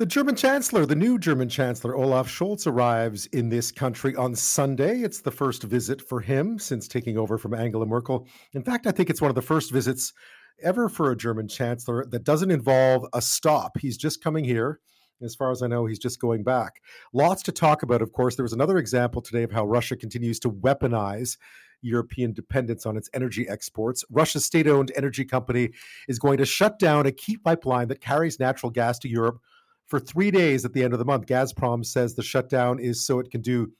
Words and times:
The 0.00 0.06
German 0.06 0.34
Chancellor, 0.34 0.86
the 0.86 0.96
new 0.96 1.18
German 1.18 1.50
Chancellor 1.50 1.94
Olaf 1.94 2.26
Scholz, 2.26 2.66
arrives 2.66 3.26
in 3.26 3.50
this 3.50 3.70
country 3.70 4.16
on 4.16 4.34
Sunday. 4.34 5.00
It's 5.00 5.20
the 5.20 5.30
first 5.30 5.62
visit 5.64 6.00
for 6.00 6.20
him 6.20 6.58
since 6.58 6.88
taking 6.88 7.18
over 7.18 7.36
from 7.36 7.52
Angela 7.52 7.84
Merkel. 7.84 8.26
In 8.54 8.62
fact, 8.62 8.86
I 8.86 8.92
think 8.92 9.10
it's 9.10 9.20
one 9.20 9.28
of 9.28 9.34
the 9.34 9.42
first 9.42 9.70
visits 9.70 10.14
ever 10.62 10.88
for 10.88 11.10
a 11.10 11.16
German 11.18 11.48
Chancellor 11.48 12.06
that 12.06 12.24
doesn't 12.24 12.50
involve 12.50 13.04
a 13.12 13.20
stop. 13.20 13.76
He's 13.76 13.98
just 13.98 14.24
coming 14.24 14.42
here. 14.42 14.80
As 15.20 15.34
far 15.34 15.50
as 15.50 15.62
I 15.62 15.66
know, 15.66 15.84
he's 15.84 15.98
just 15.98 16.18
going 16.18 16.44
back. 16.44 16.80
Lots 17.12 17.42
to 17.42 17.52
talk 17.52 17.82
about, 17.82 18.00
of 18.00 18.12
course. 18.12 18.36
There 18.36 18.42
was 18.42 18.54
another 18.54 18.78
example 18.78 19.20
today 19.20 19.42
of 19.42 19.52
how 19.52 19.66
Russia 19.66 19.96
continues 19.96 20.40
to 20.40 20.50
weaponize 20.50 21.36
European 21.82 22.32
dependence 22.32 22.86
on 22.86 22.96
its 22.96 23.10
energy 23.12 23.46
exports. 23.50 24.02
Russia's 24.08 24.46
state 24.46 24.66
owned 24.66 24.92
energy 24.96 25.26
company 25.26 25.72
is 26.08 26.18
going 26.18 26.38
to 26.38 26.46
shut 26.46 26.78
down 26.78 27.04
a 27.04 27.12
key 27.12 27.36
pipeline 27.36 27.88
that 27.88 28.00
carries 28.00 28.40
natural 28.40 28.70
gas 28.70 28.98
to 29.00 29.08
Europe 29.10 29.42
for 29.90 29.98
three 29.98 30.30
days 30.30 30.64
at 30.64 30.72
the 30.72 30.84
end 30.84 30.92
of 30.92 31.00
the 31.00 31.04
month. 31.04 31.26
Gazprom 31.26 31.84
says 31.84 32.14
the 32.14 32.22
shutdown 32.22 32.78
is 32.78 33.04
so 33.04 33.18
it 33.18 33.30
can 33.30 33.42
do 33.42 33.72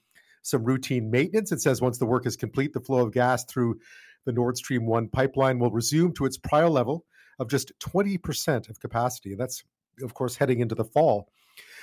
some 0.43 0.63
routine 0.63 1.09
maintenance. 1.09 1.51
It 1.51 1.61
says 1.61 1.81
once 1.81 1.97
the 1.97 2.05
work 2.05 2.25
is 2.25 2.35
complete, 2.35 2.73
the 2.73 2.81
flow 2.81 2.99
of 2.99 3.13
gas 3.13 3.45
through 3.45 3.79
the 4.25 4.33
Nord 4.33 4.57
Stream 4.57 4.85
1 4.85 5.07
pipeline 5.07 5.57
will 5.57 5.71
resume 5.71 6.13
to 6.13 6.25
its 6.25 6.37
prior 6.37 6.69
level 6.69 7.05
of 7.39 7.49
just 7.49 7.71
20% 7.79 8.69
of 8.69 8.79
capacity. 8.79 9.31
And 9.31 9.39
that's, 9.39 9.63
of 10.03 10.13
course, 10.13 10.35
heading 10.35 10.59
into 10.59 10.75
the 10.75 10.83
fall. 10.83 11.29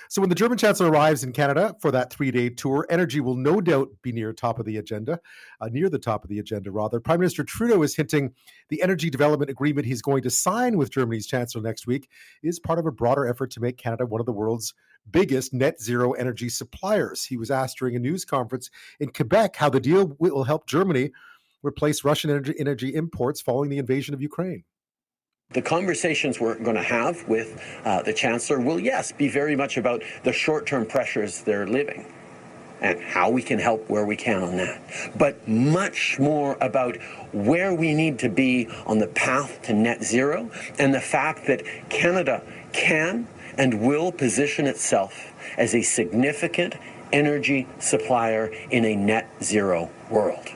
So 0.08 0.22
when 0.22 0.30
the 0.30 0.34
German 0.34 0.56
chancellor 0.56 0.90
arrives 0.90 1.22
in 1.22 1.32
Canada 1.32 1.76
for 1.80 1.90
that 1.90 2.10
three-day 2.10 2.50
tour, 2.50 2.86
energy 2.88 3.20
will 3.20 3.34
no 3.34 3.60
doubt 3.60 3.88
be 4.02 4.10
near 4.10 4.32
top 4.32 4.58
of 4.58 4.64
the 4.64 4.78
agenda, 4.78 5.20
uh, 5.60 5.68
near 5.70 5.90
the 5.90 5.98
top 5.98 6.24
of 6.24 6.30
the 6.30 6.38
agenda 6.38 6.70
rather. 6.70 6.98
Prime 6.98 7.20
Minister 7.20 7.44
Trudeau 7.44 7.82
is 7.82 7.94
hinting 7.94 8.32
the 8.70 8.80
energy 8.82 9.10
development 9.10 9.50
agreement 9.50 9.86
he's 9.86 10.02
going 10.02 10.22
to 10.22 10.30
sign 10.30 10.78
with 10.78 10.90
Germany's 10.90 11.26
chancellor 11.26 11.62
next 11.62 11.86
week 11.86 12.08
is 12.42 12.58
part 12.58 12.78
of 12.78 12.86
a 12.86 12.92
broader 12.92 13.26
effort 13.26 13.50
to 13.52 13.60
make 13.60 13.76
Canada 13.76 14.06
one 14.06 14.20
of 14.20 14.26
the 14.26 14.32
world's 14.32 14.72
biggest 15.10 15.52
net 15.52 15.80
zero 15.80 16.12
energy 16.12 16.48
suppliers. 16.48 17.24
He 17.24 17.36
was 17.36 17.50
asked 17.50 17.78
during 17.78 17.96
a 17.96 17.98
news 17.98 18.24
conference 18.24 18.70
in 19.00 19.11
Quebec 19.11 19.56
how 19.56 19.68
the 19.68 19.80
deal 19.80 20.16
will 20.18 20.44
help 20.44 20.66
Germany 20.66 21.11
replace 21.62 22.05
Russian 22.05 22.30
energy, 22.30 22.55
energy 22.58 22.94
imports 22.94 23.40
following 23.40 23.70
the 23.70 23.78
invasion 23.78 24.14
of 24.14 24.22
Ukraine. 24.22 24.64
The 25.54 25.62
conversations 25.62 26.38
we're 26.38 26.56
going 26.56 26.77
to 26.77 26.82
have 26.82 27.27
with 27.27 27.58
uh, 27.82 28.02
the 28.02 28.12
chancellor 28.12 28.60
will, 28.60 28.78
yes, 28.78 29.12
be 29.12 29.28
very 29.28 29.56
much 29.56 29.78
about 29.78 30.02
the 30.22 30.30
short 30.30 30.66
term 30.66 30.84
pressures 30.84 31.40
they're 31.40 31.66
living 31.66 32.05
and 32.82 33.00
how 33.00 33.30
we 33.30 33.40
can 33.40 33.58
help 33.58 33.88
where 33.88 34.05
we 34.05 34.14
can 34.14 34.42
on 34.42 34.58
that, 34.58 34.82
but 35.16 35.48
much 35.48 36.18
more 36.18 36.58
about 36.60 36.98
where 37.32 37.72
we 37.72 37.94
need 37.94 38.18
to 38.18 38.28
be 38.28 38.68
on 38.84 38.98
the 38.98 39.06
path 39.06 39.62
to 39.62 39.72
net 39.72 40.05
zero 40.05 40.50
and 40.78 40.92
the 40.92 41.00
fact 41.00 41.46
that 41.46 41.62
Canada 41.88 42.42
can 42.74 43.27
and 43.56 43.80
will 43.80 44.12
position 44.12 44.66
itself 44.66 45.33
as 45.56 45.74
a 45.74 45.80
significant 45.80 46.74
energy 47.10 47.66
supplier 47.78 48.52
in 48.70 48.84
a 48.84 48.94
net 48.94 49.30
zero 49.42 49.90
world 50.10 50.46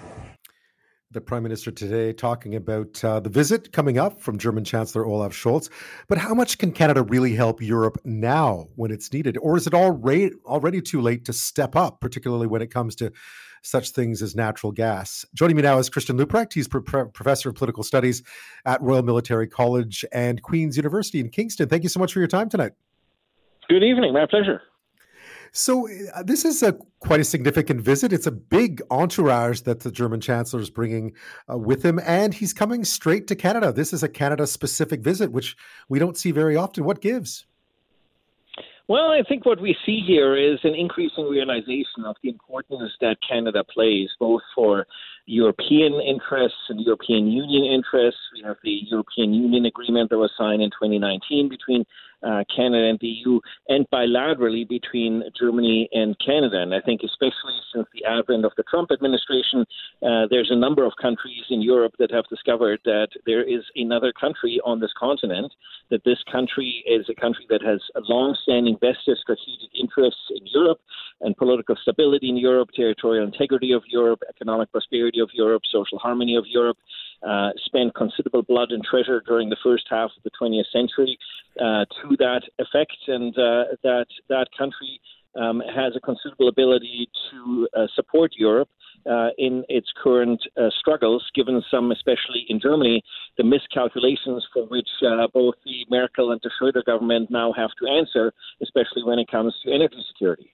the 1.13 1.21
prime 1.21 1.43
minister 1.43 1.71
today 1.71 2.13
talking 2.13 2.55
about 2.55 3.03
uh, 3.05 3.21
the 3.21 3.29
visit 3.29 3.73
coming 3.73 3.99
up 3.99 4.21
from 4.21 4.39
German 4.39 4.65
Chancellor 4.65 5.05
Olaf 5.07 5.33
Scholz. 5.33 5.69
But 6.09 6.19
how 6.19 6.35
much 6.35 6.59
can 6.59 6.73
Canada 6.73 7.03
really 7.03 7.35
help 7.35 7.61
Europe 7.61 7.99
now 8.05 8.69
when 8.77 8.91
it's 8.91 9.13
needed? 9.13 9.37
Or 9.39 9.57
is 9.57 9.67
it 9.67 9.75
already, 9.75 10.33
already 10.47 10.81
too 10.81 11.01
late 11.01 11.25
to 11.27 11.33
step 11.33 11.77
up, 11.77 12.01
particularly 12.01 12.47
when 12.47 12.63
it 12.63 12.69
comes 12.69 12.97
to 12.97 13.13
such 13.63 13.91
things 13.91 14.23
as 14.23 14.35
natural 14.35 14.73
gas? 14.73 15.27
Joining 15.35 15.57
me 15.57 15.63
now 15.63 15.79
is 15.79 15.91
Christian 15.91 16.17
Leuprecht. 16.17 16.55
He's 16.55 16.69
pro- 16.69 17.07
professor 17.07 17.51
of 17.51 17.55
political 17.55 17.83
studies 17.83 18.23
at 18.65 18.81
Royal 18.81 19.03
Military 19.03 19.47
College 19.47 20.05
and 20.13 20.43
Queen's 20.43 20.77
University 20.77 21.21
in 21.21 21.29
Kingston. 21.29 21.69
Thank 21.69 21.83
you 21.83 21.91
so 21.91 22.01
much 22.01 22.13
for 22.13 22.21
your 22.21 22.29
time 22.29 22.49
tonight. 22.49 22.73
Good 23.69 23.83
evening. 23.83 24.15
My 24.15 24.27
pleasure. 24.27 24.63
So 25.53 25.87
uh, 26.15 26.23
this 26.23 26.47
is 26.47 26.63
a 26.63 26.73
quite 27.01 27.21
a 27.21 27.25
significant 27.25 27.83
visit. 27.83 28.11
It's 28.13 28.27
a 28.27 28.33
big 28.33 28.81
entourage 28.91 29.61
that 29.61 29.81
the 29.81 29.93
German 29.93 30.21
chancellor 30.21 30.61
is 30.61 30.71
bringing 30.71 31.13
uh, 31.51 31.59
with 31.59 31.85
him, 31.85 32.01
and 32.05 32.33
he's 32.33 32.55
coming 32.55 32.85
straight 32.85 33.27
to 33.27 33.37
Canada. 33.37 33.71
This 33.71 33.93
is 33.93 34.03
a 34.03 34.09
Canada-specific 34.09 35.03
visit, 35.03 35.31
which 35.31 35.55
we 35.91 35.99
don't 35.99 36.17
see 36.17 36.31
very 36.31 36.57
often. 36.57 36.85
What 36.85 37.03
gives? 37.03 37.45
Well, 38.89 39.11
I 39.11 39.23
think 39.29 39.47
what 39.47 39.61
we 39.61 39.77
see 39.87 40.03
here 40.07 40.37
is 40.37 40.59
an 40.65 40.75
increasing 40.75 41.29
realization 41.29 42.05
of 42.05 42.17
the 42.23 42.31
importance 42.31 42.93
that 43.01 43.17
Canada 43.27 43.63
plays, 43.63 44.09
both 44.19 44.43
for 44.55 44.87
European 45.27 46.01
interests 46.01 46.59
and 46.69 46.81
European 46.81 47.29
Union 47.29 47.65
interests. 47.73 48.21
We 48.35 48.43
have 48.43 48.57
the 48.65 48.83
European 48.91 49.35
Union 49.35 49.67
agreement 49.67 50.11
that 50.11 50.19
was 50.19 50.33
signed 50.37 50.63
in 50.63 50.71
2019 50.71 51.49
between 51.49 51.85
uh, 52.23 52.45
Canada 52.55 52.89
and 52.89 52.99
the 53.01 53.09
EU, 53.09 53.41
and 53.69 53.87
bilaterally 53.91 54.69
between 54.69 55.23
Germany 55.39 55.89
and 55.93 56.17
Canada. 56.25 56.61
And 56.61 56.75
I 56.75 56.81
think, 56.81 57.03
especially 57.05 57.59
since 57.75 57.87
the 57.95 58.05
advent 58.05 58.45
of 58.45 58.53
the 58.57 58.63
Trump 58.65 58.91
administration, 58.93 59.65
uh, 60.03 60.27
there's 60.31 60.51
a 60.51 60.57
number 60.57 60.85
of 60.85 60.93
countries 61.01 61.45
in 61.51 61.63
Europe 61.63 61.95
that 61.99 62.11
have 62.11 62.25
discovered 62.29 62.81
that 62.85 63.09
there 63.27 63.43
is 63.43 63.63
another 63.77 64.13
country 64.13 64.61
on 64.65 64.81
this 64.81 64.93
continent, 64.99 65.53
that 65.91 66.05
this 66.05 66.23
country 66.31 66.85
is 66.87 67.07
a 67.09 67.21
country 67.21 67.47
that 67.49 67.63
has 67.63 67.81
long-standing 68.09 68.77
vested 68.81 69.19
strategic 69.19 69.71
interests 69.79 70.31
in 70.31 70.47
Europe 70.47 70.81
and 71.21 71.37
political 71.37 71.77
stability 71.83 72.29
in 72.29 72.37
Europe, 72.37 72.71
territorial 72.75 73.25
integrity 73.25 73.73
of 73.73 73.83
Europe, 73.89 74.23
economic 74.29 74.71
prosperity 74.73 75.21
of 75.21 75.31
Europe, 75.33 75.63
social 75.71 75.99
harmony 75.99 76.37
of 76.37 76.45
Europe 76.47 76.77
uh, 77.27 77.51
spent 77.65 77.95
considerable 77.95 78.43
blood 78.43 78.71
and 78.71 78.85
treasure 78.85 79.23
during 79.27 79.49
the 79.49 79.57
first 79.63 79.85
half 79.91 80.11
of 80.17 80.23
the 80.25 80.31
20th 80.41 80.71
century 80.73 81.19
uh, 81.61 81.85
to 82.01 82.17
that 82.19 82.43
effect, 82.59 82.97
and 83.09 83.37
uh, 83.39 83.65
that 83.83 84.07
that 84.29 84.47
country 84.57 85.01
um, 85.35 85.63
has 85.75 85.95
a 85.97 86.01
considerable 86.01 86.49
ability 86.49 87.09
to 87.31 87.69
uh, 87.77 87.87
support 87.95 88.33
Europe. 88.37 88.69
Uh, 89.05 89.31
in 89.37 89.65
its 89.69 89.89
current 90.01 90.41
uh, 90.57 90.69
struggles, 90.79 91.29
given 91.35 91.61
some, 91.69 91.91
especially 91.91 92.47
in 92.49 92.61
Germany, 92.61 93.03
the 93.37 93.43
miscalculations 93.43 94.47
for 94.53 94.65
which 94.67 94.89
both 95.35 95.57
the 95.65 95.85
Merkel 95.91 96.31
and 96.31 96.41
the 96.45 96.51
Schröder 96.51 96.85
government 96.85 97.29
now 97.29 97.53
have 97.53 97.71
to 97.83 97.91
answer, 97.91 98.33
especially 98.63 99.03
when 99.03 99.19
it 99.19 99.29
comes 99.29 99.57
to 99.65 99.73
energy 99.73 99.97
security. 100.07 100.53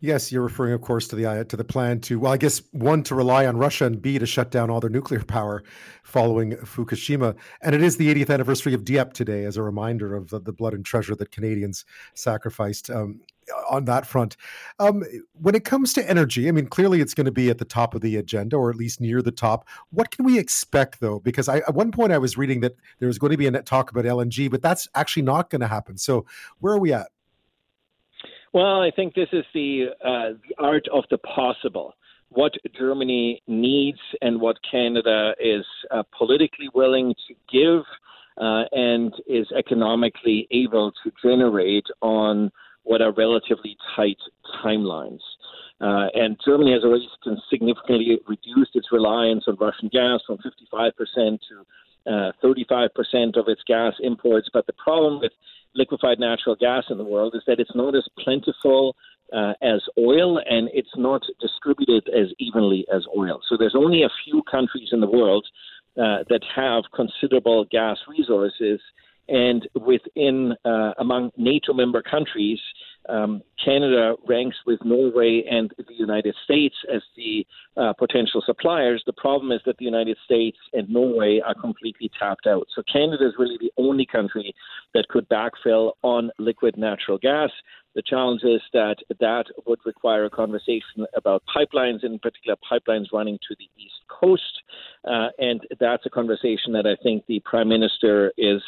Yes, 0.00 0.30
you're 0.30 0.42
referring, 0.42 0.72
of 0.74 0.80
course, 0.80 1.08
to 1.08 1.16
the 1.16 1.26
uh, 1.26 1.44
to 1.44 1.56
the 1.56 1.64
plan 1.64 2.00
to 2.02 2.18
well, 2.18 2.32
I 2.32 2.36
guess 2.36 2.62
one 2.72 3.02
to 3.04 3.14
rely 3.14 3.46
on 3.46 3.56
Russia 3.56 3.86
and 3.86 4.00
B 4.00 4.18
to 4.18 4.26
shut 4.26 4.50
down 4.50 4.70
all 4.70 4.80
their 4.80 4.90
nuclear 4.90 5.24
power 5.24 5.62
following 6.02 6.52
Fukushima. 6.52 7.36
And 7.62 7.74
it 7.74 7.82
is 7.82 7.96
the 7.96 8.12
80th 8.12 8.32
anniversary 8.32 8.74
of 8.74 8.84
Dieppe 8.84 9.12
today, 9.12 9.44
as 9.44 9.56
a 9.56 9.62
reminder 9.62 10.14
of 10.14 10.30
the, 10.30 10.40
the 10.40 10.52
blood 10.52 10.74
and 10.74 10.84
treasure 10.84 11.14
that 11.16 11.32
Canadians 11.32 11.84
sacrificed 12.14 12.90
um, 12.90 13.20
on 13.68 13.84
that 13.86 14.06
front. 14.06 14.36
Um, 14.78 15.02
when 15.32 15.54
it 15.54 15.64
comes 15.64 15.92
to 15.94 16.08
energy, 16.08 16.48
I 16.48 16.52
mean, 16.52 16.66
clearly 16.66 17.00
it's 17.00 17.14
going 17.14 17.26
to 17.26 17.32
be 17.32 17.50
at 17.50 17.58
the 17.58 17.64
top 17.64 17.94
of 17.94 18.00
the 18.00 18.16
agenda, 18.16 18.56
or 18.56 18.70
at 18.70 18.76
least 18.76 19.00
near 19.00 19.22
the 19.22 19.32
top. 19.32 19.66
What 19.90 20.10
can 20.10 20.24
we 20.24 20.38
expect, 20.38 21.00
though? 21.00 21.18
Because 21.18 21.48
I, 21.48 21.58
at 21.58 21.74
one 21.74 21.90
point 21.90 22.12
I 22.12 22.18
was 22.18 22.36
reading 22.36 22.60
that 22.60 22.76
there 22.98 23.08
was 23.08 23.18
going 23.18 23.32
to 23.32 23.36
be 23.36 23.46
a 23.46 23.62
talk 23.62 23.90
about 23.90 24.04
LNG, 24.04 24.50
but 24.50 24.62
that's 24.62 24.88
actually 24.94 25.24
not 25.24 25.50
going 25.50 25.60
to 25.60 25.66
happen. 25.66 25.96
So 25.98 26.24
where 26.60 26.72
are 26.72 26.78
we 26.78 26.92
at? 26.92 27.08
Well, 28.52 28.82
I 28.82 28.90
think 28.94 29.14
this 29.14 29.28
is 29.32 29.44
the, 29.54 29.86
uh, 30.04 30.36
the 30.46 30.54
art 30.58 30.86
of 30.92 31.04
the 31.10 31.18
possible. 31.18 31.94
What 32.28 32.52
Germany 32.78 33.42
needs 33.46 33.98
and 34.20 34.40
what 34.40 34.56
Canada 34.70 35.34
is 35.40 35.64
uh, 35.90 36.02
politically 36.16 36.68
willing 36.74 37.14
to 37.28 37.34
give 37.50 37.82
uh, 38.36 38.64
and 38.72 39.14
is 39.26 39.46
economically 39.56 40.48
able 40.50 40.92
to 41.02 41.12
generate 41.22 41.86
on 42.02 42.50
what 42.84 43.00
are 43.00 43.12
relatively 43.12 43.76
tight 43.96 44.18
timelines. 44.62 45.20
Uh, 45.80 46.08
and 46.14 46.36
Germany 46.44 46.72
has 46.72 46.84
already 46.84 47.08
significantly 47.50 48.18
reduced 48.26 48.74
its 48.74 48.88
reliance 48.92 49.44
on 49.46 49.56
Russian 49.60 49.88
gas 49.88 50.20
from 50.26 50.38
55% 50.38 50.92
to 51.16 51.66
uh, 52.06 52.32
35% 52.42 53.36
of 53.36 53.48
its 53.48 53.62
gas 53.66 53.94
imports. 54.02 54.48
But 54.52 54.66
the 54.66 54.72
problem 54.74 55.20
with 55.20 55.32
liquefied 55.74 56.18
natural 56.18 56.56
gas 56.56 56.84
in 56.90 56.98
the 56.98 57.04
world 57.04 57.34
is 57.34 57.42
that 57.46 57.60
it's 57.60 57.74
not 57.74 57.94
as 57.94 58.06
plentiful 58.18 58.96
uh, 59.32 59.54
as 59.62 59.80
oil 59.98 60.38
and 60.38 60.68
it's 60.72 60.96
not 60.96 61.22
distributed 61.40 62.08
as 62.14 62.28
evenly 62.38 62.84
as 62.94 63.04
oil. 63.16 63.40
So 63.48 63.56
there's 63.56 63.74
only 63.76 64.02
a 64.02 64.10
few 64.24 64.42
countries 64.50 64.90
in 64.92 65.00
the 65.00 65.06
world 65.06 65.46
uh, 65.96 66.24
that 66.28 66.40
have 66.54 66.84
considerable 66.94 67.64
gas 67.70 67.98
resources. 68.08 68.80
And 69.28 69.66
within, 69.74 70.54
uh, 70.64 70.92
among 70.98 71.30
NATO 71.36 71.72
member 71.72 72.02
countries, 72.02 72.58
um, 73.08 73.42
Canada 73.62 74.14
ranks 74.26 74.56
with 74.66 74.80
Norway 74.84 75.44
and 75.50 75.72
the 75.76 75.94
United 75.94 76.34
States 76.44 76.74
as 76.92 77.02
the 77.16 77.46
uh, 77.76 77.92
potential 77.94 78.42
suppliers. 78.44 79.02
The 79.06 79.12
problem 79.12 79.52
is 79.52 79.60
that 79.66 79.78
the 79.78 79.84
United 79.84 80.16
States 80.24 80.58
and 80.72 80.88
Norway 80.88 81.40
are 81.44 81.54
completely 81.54 82.10
tapped 82.18 82.46
out. 82.46 82.66
So 82.74 82.82
Canada 82.92 83.26
is 83.26 83.34
really 83.38 83.58
the 83.60 83.72
only 83.76 84.06
country 84.06 84.54
that 84.94 85.08
could 85.08 85.28
backfill 85.28 85.92
on 86.02 86.30
liquid 86.38 86.76
natural 86.76 87.18
gas. 87.18 87.50
The 87.94 88.02
challenge 88.02 88.42
is 88.42 88.62
that 88.72 88.96
that 89.20 89.44
would 89.66 89.80
require 89.84 90.24
a 90.24 90.30
conversation 90.30 91.04
about 91.14 91.42
pipelines, 91.54 92.04
in 92.04 92.18
particular 92.18 92.56
pipelines 92.70 93.06
running 93.12 93.38
to 93.48 93.54
the 93.58 93.68
east 93.76 94.00
coast, 94.08 94.62
uh, 95.04 95.28
and 95.38 95.60
that's 95.78 96.06
a 96.06 96.10
conversation 96.10 96.72
that 96.72 96.86
I 96.86 96.96
think 97.02 97.26
the 97.26 97.40
prime 97.44 97.68
minister 97.68 98.32
is 98.38 98.62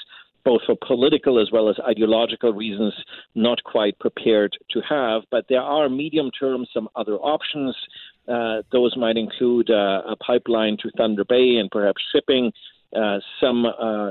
both 0.44 0.62
for 0.67 0.76
political 0.87 1.41
as 1.41 1.50
well 1.50 1.69
as 1.69 1.76
ideological 1.88 2.52
reasons, 2.52 2.94
not 3.35 3.62
quite 3.64 3.99
prepared 3.99 4.56
to 4.70 4.81
have. 4.88 5.23
But 5.31 5.46
there 5.49 5.62
are 5.62 5.88
medium 5.88 6.31
term 6.31 6.67
some 6.73 6.88
other 6.96 7.14
options. 7.14 7.75
Uh, 8.29 8.62
those 8.73 8.96
might 8.96 9.17
include 9.17 9.70
uh, 9.70 10.02
a 10.06 10.17
pipeline 10.17 10.76
to 10.82 10.91
Thunder 10.96 11.25
Bay 11.25 11.56
and 11.56 11.70
perhaps 11.70 12.02
shipping 12.12 12.52
uh, 12.94 13.19
some 13.41 13.67
uh, 13.67 14.11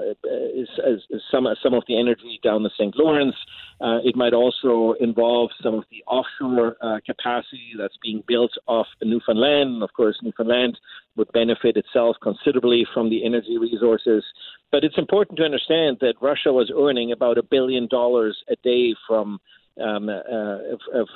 some 1.32 1.48
some 1.62 1.74
of 1.74 1.84
the 1.88 2.00
energy 2.00 2.40
down 2.44 2.64
the 2.64 2.70
St. 2.78 2.96
Lawrence. 2.98 3.36
Uh, 3.82 4.00
it 4.04 4.16
might 4.16 4.34
also 4.34 4.94
involve 5.00 5.52
some 5.62 5.76
of 5.76 5.84
the 5.90 6.04
offshore 6.08 6.76
uh, 6.82 7.00
capacity 7.06 7.74
that's 7.78 7.98
being 8.02 8.24
built 8.28 8.52
off 8.68 8.88
Newfoundland. 9.02 9.84
Of 9.84 9.94
course, 9.94 10.18
Newfoundland 10.22 10.78
would 11.16 11.32
benefit 11.32 11.78
itself 11.78 12.18
considerably 12.22 12.86
from 12.94 13.10
the 13.10 13.26
energy 13.26 13.58
resources. 13.58 14.24
But 14.72 14.84
it's 14.84 14.98
important 14.98 15.38
to 15.38 15.44
understand 15.44 15.98
that 16.02 16.16
Russia 16.22 16.52
was 16.52 16.72
earning 16.76 17.12
about 17.12 17.38
a 17.38 17.44
billion 17.44 17.88
dollars 17.88 18.38
a 18.50 18.56
day 18.64 18.96
from 19.08 19.40
um, 19.82 20.10
uh, 20.10 20.58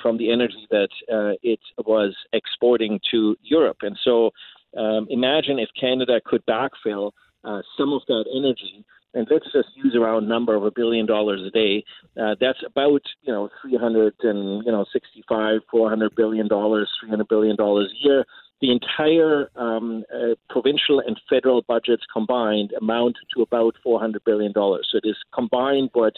from 0.02 0.18
the 0.18 0.32
energy 0.32 0.66
that 0.70 0.88
uh, 1.12 1.34
it 1.42 1.60
was 1.84 2.14
exporting 2.32 3.00
to 3.10 3.36
Europe. 3.42 3.78
And 3.82 3.96
so 4.02 4.30
um, 4.76 5.06
imagine 5.10 5.58
if 5.58 5.68
Canada 5.78 6.20
could 6.24 6.44
backfill 6.46 7.12
uh, 7.44 7.62
some 7.76 7.92
of 7.92 8.02
that 8.08 8.24
energy, 8.34 8.84
and 9.14 9.26
let's 9.30 9.46
just 9.52 9.68
use 9.76 9.94
a 9.94 10.20
number 10.20 10.54
of 10.54 10.64
a 10.64 10.70
billion 10.70 11.06
dollars 11.06 11.40
a 11.46 11.50
day. 11.50 11.84
Uh, 12.20 12.34
that's 12.40 12.58
about 12.66 13.02
you 13.22 13.32
know 13.32 13.48
300 13.62 14.14
and 14.22 14.64
you 14.64 14.72
know 14.72 14.84
65, 14.92 15.60
400 15.70 16.14
billion 16.14 16.48
dollars, 16.48 16.90
300 17.00 17.28
billion 17.28 17.56
dollars 17.56 17.92
a 17.92 18.06
year. 18.06 18.24
The 18.60 18.72
entire 18.72 19.50
um, 19.54 20.04
uh, 20.12 20.34
provincial 20.50 21.00
and 21.00 21.18
federal 21.30 21.62
budgets 21.62 22.02
combined 22.12 22.72
amount 22.80 23.16
to 23.34 23.42
about 23.42 23.76
400 23.84 24.24
billion 24.24 24.52
dollars. 24.52 24.88
So 24.90 24.98
it 24.98 25.08
is 25.08 25.16
combined 25.32 25.90
what 25.92 26.14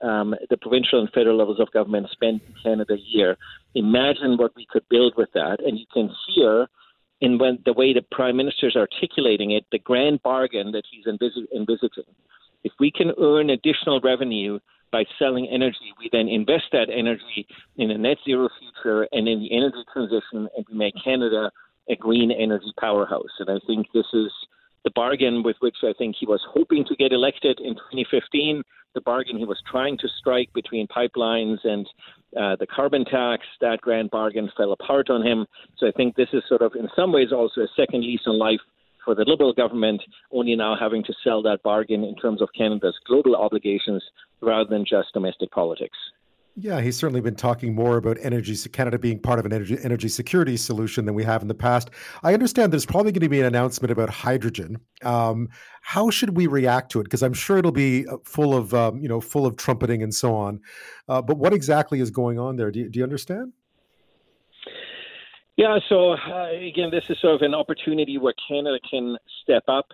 um, 0.00 0.34
the 0.50 0.56
provincial 0.56 1.00
and 1.00 1.10
federal 1.12 1.36
levels 1.36 1.60
of 1.60 1.70
government 1.70 2.08
spend 2.10 2.40
in 2.46 2.54
Canada 2.62 2.94
a 2.94 2.96
year. 2.96 3.36
Imagine 3.74 4.36
what 4.36 4.56
we 4.56 4.66
could 4.68 4.88
build 4.88 5.14
with 5.16 5.30
that, 5.34 5.58
and 5.64 5.78
you 5.78 5.86
can 5.92 6.10
hear 6.34 6.66
in 7.22 7.38
when 7.38 7.58
the 7.64 7.72
way 7.72 7.94
the 7.94 8.02
prime 8.10 8.36
minister 8.36 8.66
is 8.66 8.74
articulating 8.74 9.52
it, 9.52 9.64
the 9.70 9.78
grand 9.78 10.20
bargain 10.24 10.72
that 10.72 10.82
he's 10.90 11.06
envis- 11.06 11.50
envisaging. 11.56 12.10
If 12.64 12.72
we 12.80 12.90
can 12.90 13.12
earn 13.18 13.48
additional 13.48 14.00
revenue 14.00 14.58
by 14.90 15.04
selling 15.20 15.48
energy, 15.48 15.94
we 16.00 16.10
then 16.10 16.28
invest 16.28 16.64
that 16.72 16.88
energy 16.92 17.46
in 17.76 17.92
a 17.92 17.96
net 17.96 18.18
zero 18.24 18.48
future 18.58 19.08
and 19.12 19.28
in 19.28 19.38
the 19.38 19.56
energy 19.56 19.84
transition, 19.92 20.48
and 20.56 20.66
we 20.68 20.76
make 20.76 20.94
Canada 21.02 21.50
a 21.88 21.94
green 21.94 22.32
energy 22.32 22.72
powerhouse. 22.78 23.34
And 23.38 23.50
I 23.50 23.58
think 23.68 23.86
this 23.94 24.06
is 24.12 24.30
the 24.84 24.90
bargain 24.90 25.42
with 25.42 25.56
which 25.60 25.76
I 25.82 25.92
think 25.96 26.16
he 26.18 26.26
was 26.26 26.40
hoping 26.48 26.84
to 26.86 26.96
get 26.96 27.12
elected 27.12 27.60
in 27.60 27.74
2015, 27.74 28.62
the 28.94 29.00
bargain 29.00 29.38
he 29.38 29.44
was 29.44 29.62
trying 29.70 29.96
to 29.98 30.08
strike 30.18 30.52
between 30.52 30.86
pipelines 30.88 31.58
and 31.64 31.86
uh, 32.36 32.56
the 32.56 32.66
carbon 32.66 33.04
tax, 33.04 33.44
that 33.60 33.80
grand 33.80 34.10
bargain 34.10 34.50
fell 34.56 34.72
apart 34.72 35.10
on 35.10 35.24
him. 35.24 35.46
So 35.78 35.86
I 35.86 35.92
think 35.92 36.16
this 36.16 36.28
is 36.32 36.42
sort 36.48 36.62
of, 36.62 36.72
in 36.74 36.88
some 36.96 37.12
ways, 37.12 37.32
also 37.32 37.62
a 37.62 37.68
second 37.76 38.02
lease 38.02 38.22
on 38.26 38.38
life 38.38 38.60
for 39.04 39.14
the 39.14 39.24
Liberal 39.26 39.52
government, 39.52 40.02
only 40.30 40.54
now 40.56 40.76
having 40.78 41.02
to 41.04 41.14
sell 41.24 41.42
that 41.42 41.62
bargain 41.62 42.04
in 42.04 42.14
terms 42.16 42.40
of 42.40 42.48
Canada's 42.56 42.98
global 43.06 43.36
obligations 43.36 44.02
rather 44.40 44.68
than 44.68 44.84
just 44.84 45.12
domestic 45.12 45.50
politics. 45.50 45.96
Yeah, 46.54 46.82
he's 46.82 46.98
certainly 46.98 47.22
been 47.22 47.34
talking 47.34 47.74
more 47.74 47.96
about 47.96 48.18
energy, 48.20 48.54
Canada 48.68 48.98
being 48.98 49.18
part 49.18 49.38
of 49.38 49.46
an 49.46 49.54
energy, 49.54 49.78
energy 49.82 50.08
security 50.08 50.58
solution 50.58 51.06
than 51.06 51.14
we 51.14 51.24
have 51.24 51.40
in 51.40 51.48
the 51.48 51.54
past. 51.54 51.88
I 52.22 52.34
understand 52.34 52.72
there's 52.72 52.84
probably 52.84 53.10
going 53.10 53.22
to 53.22 53.28
be 53.30 53.40
an 53.40 53.46
announcement 53.46 53.90
about 53.90 54.10
hydrogen. 54.10 54.76
Um, 55.02 55.48
how 55.80 56.10
should 56.10 56.36
we 56.36 56.46
react 56.46 56.92
to 56.92 57.00
it? 57.00 57.04
Because 57.04 57.22
I'm 57.22 57.32
sure 57.32 57.56
it'll 57.56 57.72
be 57.72 58.06
uh, 58.06 58.18
full 58.24 58.54
of, 58.54 58.74
um, 58.74 59.00
you 59.00 59.08
know, 59.08 59.18
full 59.18 59.46
of 59.46 59.56
trumpeting 59.56 60.02
and 60.02 60.14
so 60.14 60.34
on. 60.34 60.60
Uh, 61.08 61.22
but 61.22 61.38
what 61.38 61.54
exactly 61.54 62.00
is 62.00 62.10
going 62.10 62.38
on 62.38 62.56
there? 62.56 62.70
Do 62.70 62.80
you, 62.80 62.90
do 62.90 62.98
you 62.98 63.02
understand? 63.02 63.54
Yeah, 65.56 65.78
so 65.88 66.12
uh, 66.12 66.48
again, 66.50 66.90
this 66.90 67.04
is 67.08 67.18
sort 67.20 67.34
of 67.34 67.42
an 67.42 67.54
opportunity 67.54 68.18
where 68.18 68.34
Canada 68.46 68.78
can 68.90 69.16
step 69.42 69.64
up 69.68 69.86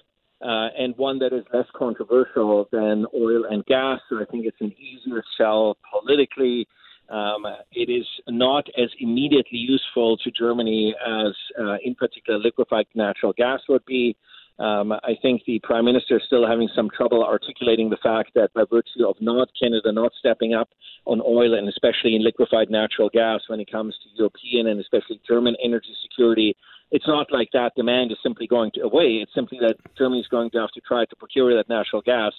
uh, 0.43 0.69
and 0.79 0.96
one 0.96 1.19
that 1.19 1.32
is 1.32 1.44
less 1.52 1.67
controversial 1.76 2.69
than 2.70 3.06
oil 3.14 3.44
and 3.50 3.64
gas. 3.67 4.00
So 4.08 4.20
I 4.20 4.25
think 4.31 4.46
it's 4.46 4.61
an 4.61 4.73
easier 4.79 5.23
sell 5.37 5.76
politically. 5.90 6.67
Um, 7.08 7.44
it 7.73 7.90
is 7.90 8.06
not 8.29 8.67
as 8.76 8.90
immediately 9.00 9.58
useful 9.58 10.19
to 10.19 10.31
Germany 10.31 10.94
as, 11.06 11.35
uh, 11.58 11.76
in 11.82 11.94
particular, 11.94 12.38
liquefied 12.38 12.87
natural 12.94 13.32
gas 13.32 13.61
would 13.69 13.85
be. 13.87 14.17
Um, 14.58 14.93
I 14.93 15.14
think 15.22 15.43
the 15.46 15.60
prime 15.62 15.84
minister 15.84 16.16
is 16.16 16.22
still 16.26 16.46
having 16.46 16.69
some 16.75 16.90
trouble 16.90 17.25
articulating 17.25 17.90
the 17.90 17.99
fact 18.02 18.32
that 18.34 18.52
by 18.55 18.64
virtue 18.69 19.06
of 19.06 19.16
not 19.20 19.49
Canada 19.60 19.93
not 19.93 20.12
stepping 20.19 20.52
up 20.52 20.69
on 21.05 21.20
oil 21.25 21.55
and 21.55 21.69
especially 21.69 22.16
in 22.16 22.25
liquefied 22.25 22.69
natural 22.69 23.08
gas 23.08 23.40
when 23.46 23.60
it 23.60 23.70
comes 23.70 23.94
to 24.02 24.08
European 24.16 24.66
and 24.66 24.81
especially 24.81 25.20
German 25.26 25.56
energy 25.62 25.94
security, 26.02 26.56
it's 26.90 27.06
not 27.06 27.31
like 27.31 27.50
that 27.52 27.75
demand 27.76 28.10
is 28.10 28.19
simply 28.22 28.49
going 28.49 28.72
to 28.72 28.81
away. 28.81 29.20
It's 29.22 29.34
simply 29.34 29.58
that 29.60 29.76
Germany 29.96 30.20
is 30.20 30.28
going 30.28 30.50
to 30.50 30.58
have 30.58 30.72
to 30.72 30.81
try 30.81 31.04
to 31.04 31.16
procure 31.16 31.54
that 31.56 31.69
natural 31.69 32.02
gas 32.02 32.32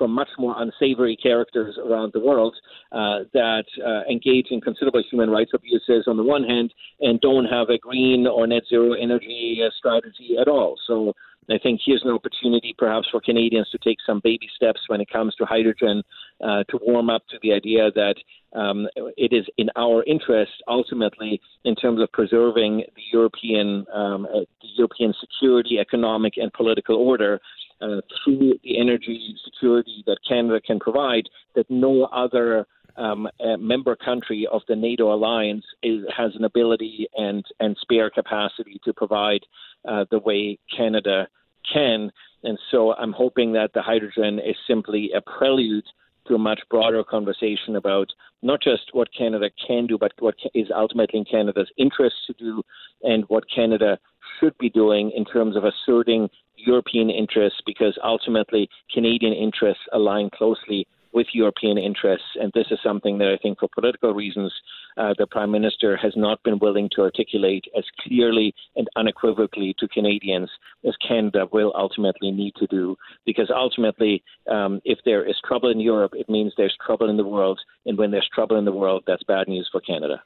from 0.00 0.12
much 0.12 0.30
more 0.38 0.54
unsavory 0.56 1.14
characters 1.14 1.76
around 1.86 2.10
the 2.14 2.20
world 2.20 2.56
uh, 2.90 3.18
that 3.34 3.64
uh, 3.86 4.10
engage 4.10 4.46
in 4.50 4.58
considerable 4.58 5.02
human 5.10 5.28
rights 5.28 5.50
abuses 5.52 6.04
on 6.06 6.16
the 6.16 6.22
one 6.22 6.42
hand 6.42 6.72
and 7.00 7.20
don't 7.20 7.44
have 7.44 7.68
a 7.68 7.76
green 7.76 8.26
or 8.26 8.46
net 8.46 8.62
zero 8.66 8.94
energy 8.94 9.60
uh, 9.62 9.68
strategy 9.76 10.38
at 10.40 10.48
all. 10.48 10.78
So 10.86 11.12
I 11.50 11.58
think 11.58 11.82
here's 11.84 12.02
an 12.02 12.12
opportunity 12.12 12.74
perhaps 12.78 13.08
for 13.10 13.20
Canadians 13.20 13.68
to 13.72 13.78
take 13.84 13.98
some 14.06 14.22
baby 14.24 14.48
steps 14.56 14.80
when 14.86 15.02
it 15.02 15.10
comes 15.10 15.34
to 15.34 15.44
hydrogen 15.44 16.02
uh, 16.42 16.64
to 16.70 16.78
warm 16.80 17.10
up 17.10 17.22
to 17.28 17.36
the 17.42 17.52
idea 17.52 17.90
that 17.94 18.14
um, 18.58 18.86
it 18.96 19.34
is 19.34 19.44
in 19.58 19.68
our 19.76 20.02
interest 20.04 20.52
ultimately 20.66 21.42
in 21.64 21.74
terms 21.74 22.00
of 22.00 22.10
preserving 22.12 22.84
the 22.96 23.02
European 23.12 23.84
um, 23.92 24.26
uh, 24.26 24.40
the 24.62 24.68
European 24.78 25.12
security, 25.20 25.78
economic 25.78 26.34
and 26.38 26.50
political 26.54 26.96
order 26.96 27.38
uh, 27.80 28.00
through 28.24 28.54
the 28.62 28.78
energy 28.78 29.34
security 29.44 30.02
that 30.06 30.18
Canada 30.28 30.60
can 30.60 30.78
provide 30.78 31.28
that 31.54 31.70
no 31.70 32.04
other 32.04 32.66
um, 32.96 33.28
member 33.58 33.96
country 33.96 34.46
of 34.50 34.62
the 34.68 34.76
NATO 34.76 35.12
alliance 35.12 35.64
is, 35.82 36.04
has 36.16 36.32
an 36.34 36.44
ability 36.44 37.08
and, 37.16 37.44
and 37.58 37.76
spare 37.80 38.10
capacity 38.10 38.80
to 38.84 38.92
provide 38.92 39.40
uh, 39.88 40.04
the 40.10 40.18
way 40.18 40.58
Canada 40.76 41.28
can. 41.72 42.10
And 42.42 42.58
so 42.70 42.94
I'm 42.94 43.12
hoping 43.12 43.52
that 43.52 43.72
the 43.74 43.82
hydrogen 43.82 44.38
is 44.38 44.56
simply 44.66 45.10
a 45.14 45.20
prelude 45.20 45.84
to 46.26 46.34
a 46.34 46.38
much 46.38 46.60
broader 46.70 47.02
conversation 47.02 47.76
about 47.76 48.08
not 48.42 48.60
just 48.62 48.90
what 48.92 49.08
Canada 49.16 49.50
can 49.66 49.86
do, 49.86 49.98
but 49.98 50.12
what 50.18 50.34
is 50.54 50.68
ultimately 50.74 51.20
in 51.20 51.24
Canada's 51.24 51.70
interest 51.76 52.16
to 52.26 52.32
do 52.34 52.62
and 53.02 53.24
what 53.28 53.44
Canada 53.54 53.98
should 54.38 54.56
be 54.58 54.70
doing 54.70 55.10
in 55.10 55.24
terms 55.24 55.56
of 55.56 55.64
asserting 55.64 56.28
European 56.56 57.10
interests, 57.10 57.60
because 57.64 57.98
ultimately 58.04 58.68
Canadian 58.92 59.32
interests 59.32 59.84
align 59.92 60.30
closely 60.30 60.86
with 61.12 61.26
European 61.32 61.76
interests. 61.76 62.28
And 62.40 62.52
this 62.54 62.66
is 62.70 62.78
something 62.84 63.18
that 63.18 63.28
I 63.28 63.36
think, 63.42 63.58
for 63.58 63.68
political 63.74 64.14
reasons, 64.14 64.52
uh, 64.96 65.14
the 65.18 65.26
Prime 65.26 65.50
Minister 65.50 65.96
has 65.96 66.12
not 66.16 66.40
been 66.44 66.58
willing 66.60 66.88
to 66.94 67.02
articulate 67.02 67.64
as 67.76 67.84
clearly 68.00 68.54
and 68.76 68.88
unequivocally 68.94 69.74
to 69.78 69.88
Canadians 69.88 70.50
as 70.86 70.94
Canada 70.96 71.48
will 71.52 71.72
ultimately 71.74 72.30
need 72.30 72.54
to 72.56 72.66
do. 72.68 72.96
Because 73.26 73.50
ultimately, 73.54 74.22
um, 74.48 74.80
if 74.84 74.98
there 75.04 75.28
is 75.28 75.36
trouble 75.44 75.70
in 75.70 75.80
Europe, 75.80 76.12
it 76.14 76.28
means 76.28 76.52
there's 76.56 76.76
trouble 76.84 77.08
in 77.10 77.16
the 77.16 77.26
world. 77.26 77.58
And 77.86 77.98
when 77.98 78.10
there's 78.12 78.28
trouble 78.32 78.56
in 78.56 78.64
the 78.64 78.72
world, 78.72 79.02
that's 79.06 79.24
bad 79.24 79.48
news 79.48 79.68
for 79.72 79.80
Canada. 79.80 80.22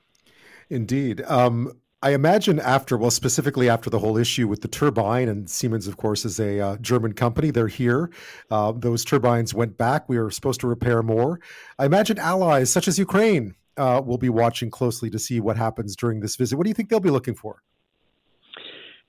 Indeed. 0.69 1.23
Um, 1.23 1.79
I 2.05 2.11
imagine 2.11 2.61
after, 2.61 2.99
well, 2.99 3.11
specifically 3.11 3.71
after 3.71 3.89
the 3.89 3.99
whole 3.99 4.19
issue 4.19 4.47
with 4.47 4.61
the 4.61 4.69
turbine, 4.69 5.27
and 5.27 5.49
Siemens, 5.49 5.87
of 5.89 5.97
course, 5.97 6.27
is 6.27 6.39
a 6.39 6.61
uh, 6.61 6.77
German 6.77 7.15
company. 7.15 7.51
They're 7.51 7.67
here. 7.67 8.11
Uh, 8.51 8.73
those 8.73 9.07
turbines 9.07 9.55
went 9.55 9.79
back. 9.79 10.07
We 10.07 10.19
were 10.19 10.31
supposed 10.31 10.61
to 10.61 10.67
repair 10.67 11.03
more. 11.03 11.41
I 11.79 11.87
imagine 11.87 12.19
allies 12.19 12.71
such 12.71 12.89
as 12.89 12.99
Ukraine 12.99 13.55
uh, 13.79 14.03
will 14.05 14.19
be 14.19 14.29
watching 14.29 14.69
closely 14.69 15.09
to 15.09 15.19
see 15.19 15.41
what 15.41 15.57
happens 15.57 15.97
during 15.97 16.21
this 16.21 16.37
visit. 16.37 16.59
What 16.59 16.65
do 16.65 16.69
you 16.69 16.75
think 16.75 16.91
they'll 16.91 17.01
be 17.01 17.09
looking 17.09 17.35
for? 17.35 17.63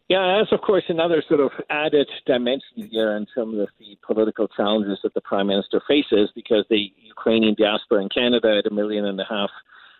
Yeah, 0.07 0.37
that's 0.37 0.53
of 0.53 0.61
course 0.61 0.83
another 0.87 1.21
sort 1.27 1.41
of 1.41 1.51
added 1.69 2.07
dimension 2.25 2.87
here 2.91 3.17
in 3.17 3.25
terms 3.35 3.59
of 3.59 3.67
the 3.79 3.97
political 4.05 4.47
challenges 4.47 4.99
that 5.03 5.15
the 5.15 5.21
prime 5.21 5.47
minister 5.47 5.81
faces, 5.85 6.29
because 6.33 6.63
the 6.69 6.93
Ukrainian 7.03 7.55
diaspora 7.57 8.03
in 8.03 8.09
Canada 8.09 8.55
at 8.59 8.71
a 8.71 8.73
million 8.73 9.05
and 9.05 9.19
a 9.19 9.25
half 9.27 9.49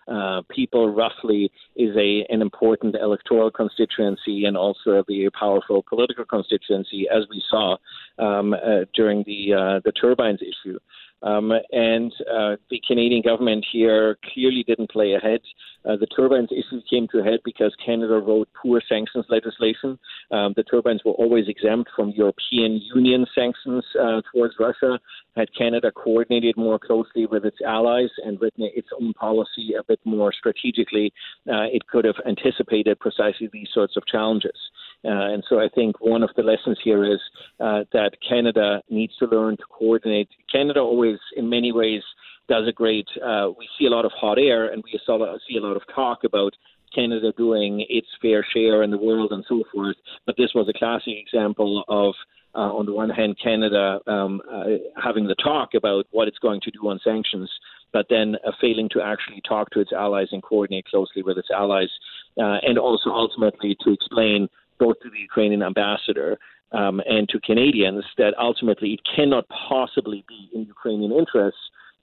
uh, 0.07 0.41
people 0.49 0.89
roughly 0.89 1.51
is 1.75 1.95
a 1.97 2.25
an 2.29 2.41
important 2.41 2.95
electoral 2.95 3.51
constituency 3.51 4.45
and 4.45 4.55
also 4.55 4.91
a 4.91 5.03
very 5.03 5.29
powerful 5.31 5.83
political 5.87 6.25
constituency, 6.25 7.07
as 7.09 7.23
we 7.29 7.43
saw 7.49 7.77
um, 8.19 8.53
uh, 8.53 8.85
during 8.93 9.23
the 9.25 9.53
uh, 9.53 9.79
the 9.83 9.91
turbines 9.91 10.41
issue. 10.41 10.77
Um, 11.23 11.51
and 11.71 12.13
uh, 12.31 12.57
the 12.69 12.81
Canadian 12.87 13.23
government 13.23 13.65
here 13.71 14.17
clearly 14.31 14.63
didn't 14.63 14.91
play 14.91 15.13
ahead. 15.13 15.41
Uh, 15.87 15.95
the 15.95 16.07
turbines 16.07 16.49
issue 16.51 16.81
came 16.89 17.07
to 17.11 17.19
a 17.19 17.23
head 17.23 17.39
because 17.43 17.75
Canada 17.83 18.19
wrote 18.19 18.49
poor 18.61 18.81
sanctions 18.87 19.25
legislation. 19.29 19.99
Um, 20.31 20.53
the 20.55 20.63
turbines 20.63 21.01
were 21.05 21.13
always 21.13 21.47
exempt 21.47 21.89
from 21.95 22.09
European 22.11 22.81
Union 22.95 23.25
sanctions 23.35 23.83
uh, 23.99 24.21
towards 24.33 24.55
Russia. 24.59 24.99
Had 25.35 25.49
Canada 25.57 25.91
coordinated 25.91 26.57
more 26.57 26.79
closely 26.79 27.25
with 27.25 27.45
its 27.45 27.57
allies 27.65 28.09
and 28.23 28.39
written 28.41 28.69
its 28.75 28.87
own 28.99 29.13
policy 29.13 29.73
a 29.77 29.83
bit 29.83 29.99
more 30.05 30.33
strategically, 30.33 31.13
uh, 31.49 31.67
it 31.71 31.85
could 31.87 32.05
have 32.05 32.15
anticipated 32.27 32.99
precisely 32.99 33.49
these 33.51 33.69
sorts 33.73 33.95
of 33.97 34.05
challenges. 34.07 34.57
Uh, 35.03 35.33
and 35.33 35.43
so 35.47 35.59
I 35.59 35.69
think 35.73 36.01
one 36.01 36.23
of 36.23 36.31
the 36.35 36.41
lessons 36.41 36.79
here 36.83 37.03
is 37.05 37.19
uh, 37.59 37.83
that 37.93 38.11
Canada 38.27 38.81
needs 38.89 39.15
to 39.17 39.27
learn 39.27 39.55
to 39.57 39.63
coordinate. 39.69 40.29
Canada 40.51 40.79
always, 40.79 41.19
in 41.37 41.47
many 41.47 41.71
ways, 41.71 42.01
does 42.47 42.67
a 42.67 42.71
great. 42.71 43.07
Uh, 43.23 43.49
we 43.57 43.67
see 43.77 43.85
a 43.85 43.89
lot 43.89 44.05
of 44.05 44.11
hot 44.11 44.37
air, 44.39 44.71
and 44.71 44.83
we 44.83 44.99
see 45.07 45.57
a 45.57 45.61
lot 45.61 45.75
of 45.75 45.81
talk 45.93 46.23
about 46.23 46.53
Canada 46.93 47.33
doing 47.37 47.85
its 47.89 48.07
fair 48.21 48.45
share 48.53 48.83
in 48.83 48.91
the 48.91 48.97
world 48.97 49.31
and 49.31 49.43
so 49.47 49.63
forth. 49.73 49.97
But 50.25 50.35
this 50.37 50.51
was 50.55 50.69
a 50.69 50.77
classic 50.77 51.13
example 51.17 51.83
of, 51.87 52.13
uh, 52.53 52.73
on 52.73 52.85
the 52.85 52.93
one 52.93 53.09
hand, 53.09 53.37
Canada 53.41 53.99
um, 54.07 54.41
uh, 54.51 54.77
having 55.01 55.27
the 55.27 55.35
talk 55.35 55.73
about 55.75 56.05
what 56.11 56.27
it's 56.27 56.39
going 56.39 56.61
to 56.61 56.71
do 56.71 56.87
on 56.87 56.99
sanctions, 57.03 57.49
but 57.91 58.05
then 58.09 58.35
uh, 58.47 58.51
failing 58.61 58.89
to 58.89 59.01
actually 59.01 59.41
talk 59.47 59.69
to 59.71 59.79
its 59.79 59.91
allies 59.91 60.27
and 60.31 60.41
coordinate 60.41 60.85
closely 60.85 61.21
with 61.21 61.37
its 61.37 61.49
allies, 61.53 61.89
uh, 62.37 62.57
and 62.61 62.77
also 62.77 63.09
ultimately 63.09 63.75
to 63.81 63.91
explain 63.91 64.47
both 64.79 64.99
to 65.01 65.09
the 65.09 65.19
Ukrainian 65.19 65.63
ambassador 65.63 66.37
um, 66.71 67.01
and 67.05 67.27
to 67.29 67.39
Canadians 67.39 68.03
that 68.17 68.33
ultimately 68.39 68.93
it 68.93 69.01
cannot 69.15 69.45
possibly 69.69 70.25
be 70.27 70.49
in 70.53 70.65
Ukrainian 70.65 71.11
interests 71.11 71.59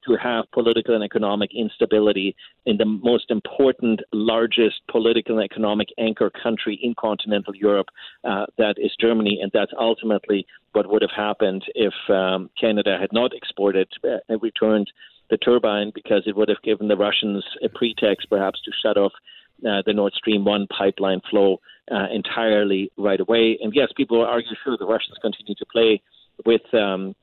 to 0.06 0.16
have 0.22 0.44
political 0.52 0.94
and 0.94 1.04
economic 1.04 1.50
instability 1.54 2.34
in 2.66 2.76
the 2.76 2.84
most 2.84 3.30
important, 3.30 4.00
largest 4.12 4.80
political 4.90 5.38
and 5.38 5.44
economic 5.44 5.88
anchor 5.98 6.30
country 6.30 6.78
in 6.82 6.94
continental 6.98 7.54
Europe, 7.54 7.88
uh, 8.24 8.46
that 8.58 8.74
is 8.78 8.92
Germany. 9.00 9.40
And 9.42 9.50
that's 9.52 9.72
ultimately 9.78 10.46
what 10.72 10.90
would 10.90 11.02
have 11.02 11.10
happened 11.14 11.64
if 11.74 11.94
um, 12.08 12.50
Canada 12.60 12.96
had 13.00 13.12
not 13.12 13.34
exported 13.34 13.88
uh, 14.04 14.18
and 14.28 14.42
returned 14.42 14.90
the 15.30 15.36
turbine 15.36 15.92
because 15.94 16.22
it 16.26 16.36
would 16.36 16.48
have 16.48 16.62
given 16.62 16.88
the 16.88 16.96
Russians 16.96 17.44
a 17.62 17.68
pretext 17.68 18.28
perhaps 18.28 18.60
to 18.62 18.70
shut 18.82 18.96
off 18.96 19.12
uh, 19.66 19.82
the 19.86 19.92
Nord 19.92 20.12
Stream 20.14 20.44
1 20.44 20.66
pipeline 20.66 21.20
flow 21.30 21.60
uh, 21.90 22.06
entirely 22.12 22.90
right 22.96 23.20
away. 23.20 23.58
And 23.60 23.72
yes, 23.74 23.88
people 23.96 24.24
argue, 24.24 24.56
sure, 24.64 24.76
the 24.76 24.86
Russians 24.86 25.16
continue 25.20 25.54
to 25.54 25.66
play 25.66 26.02
with. 26.44 26.62
Um, 26.74 27.14